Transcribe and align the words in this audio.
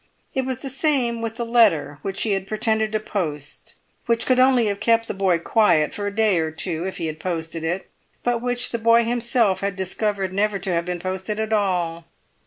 It 0.33 0.45
was 0.47 0.61
the 0.63 0.69
same 0.71 1.21
with 1.21 1.35
the 1.35 1.45
letter 1.45 1.99
which 2.01 2.23
he 2.23 2.31
had 2.31 2.47
pretended 2.47 2.91
to 2.91 2.99
post, 2.99 3.75
which 4.07 4.25
could 4.25 4.39
only 4.39 4.65
have 4.65 4.79
kept 4.79 5.07
the 5.07 5.13
boy 5.13 5.37
quiet 5.37 5.93
for 5.93 6.07
a 6.07 6.15
day 6.15 6.39
or 6.39 6.49
two, 6.49 6.87
if 6.87 6.97
he 6.97 7.05
had 7.05 7.19
posted 7.19 7.63
it, 7.63 7.87
but 8.23 8.41
which 8.41 8.71
the 8.71 8.79
boy 8.79 9.03
himself 9.03 9.59
had 9.61 9.75
discovered 9.75 10.33
never 10.33 10.57
to 10.57 10.73
have 10.73 10.85
been 10.85 10.97
posted 10.97 11.39
at 11.39 11.53
all. 11.53 12.05